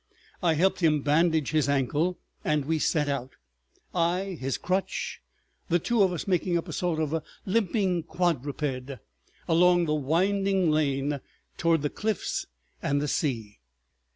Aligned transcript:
I 0.41 0.55
helped 0.55 0.79
him 0.79 1.03
bandage 1.03 1.51
his 1.51 1.69
ankle, 1.69 2.17
and 2.43 2.65
we 2.65 2.79
set 2.79 3.07
out, 3.07 3.33
I 3.93 4.35
his 4.41 4.57
crutch, 4.57 5.21
the 5.69 5.77
two 5.77 6.01
of 6.01 6.11
us 6.11 6.25
making 6.25 6.57
up 6.57 6.67
a 6.67 6.73
sort 6.73 6.99
of 6.99 7.21
limping 7.45 8.01
quadruped, 8.07 8.93
along 9.47 9.85
the 9.85 9.93
winding 9.93 10.71
lane 10.71 11.19
toward 11.55 11.83
the 11.83 11.91
cliffs 11.91 12.47
and 12.81 12.99
the 12.99 13.07
sea. 13.07 13.59